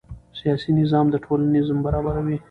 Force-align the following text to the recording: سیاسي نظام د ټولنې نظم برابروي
سیاسي 0.39 0.71
نظام 0.81 1.05
د 1.11 1.15
ټولنې 1.23 1.49
نظم 1.57 1.77
برابروي 1.85 2.37